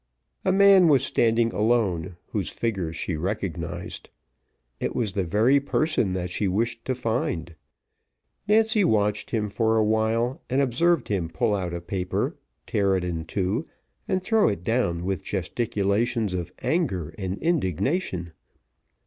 A 0.43 0.51
man 0.51 0.87
was 0.87 1.05
standing 1.05 1.53
alone, 1.53 2.17
whose 2.29 2.49
figure 2.49 2.91
she 2.91 3.15
recognised. 3.15 4.09
It 4.79 4.95
was 4.95 5.13
the 5.13 5.23
very 5.23 5.59
person 5.59 6.13
that 6.13 6.31
she 6.31 6.47
wished 6.47 6.83
to 6.85 6.95
find. 6.95 7.53
Nancy 8.47 8.83
watched 8.83 9.29
him 9.29 9.47
for 9.47 9.77
awhile, 9.77 10.41
and 10.49 10.59
observed 10.59 11.09
him 11.09 11.29
pull 11.29 11.53
out 11.53 11.71
a 11.71 11.81
paper, 11.81 12.35
tear 12.65 12.95
it 12.95 13.03
in 13.03 13.25
two, 13.25 13.67
and 14.07 14.23
throw 14.23 14.47
it 14.47 14.63
down 14.63 15.05
with 15.05 15.23
gesticulations 15.23 16.33
of 16.33 16.51
anger 16.63 17.13
and 17.19 17.37
indignation. 17.37 18.33